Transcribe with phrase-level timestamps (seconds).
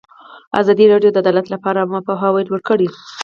[0.59, 2.87] ازادي راډیو د عدالت لپاره عامه پوهاوي لوړ کړی.